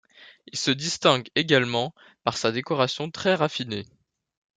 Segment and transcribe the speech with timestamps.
[0.47, 1.93] Il se distingue également
[2.23, 3.85] par sa décoration très raffinée.